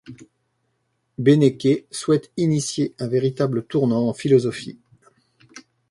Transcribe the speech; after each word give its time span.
Beneke 1.19 1.85
souhaite 1.91 2.31
initier 2.35 2.95
un 2.97 3.07
véritable 3.07 3.63
tournant 3.67 4.07
en 4.07 4.13
philosophie. 4.15 4.79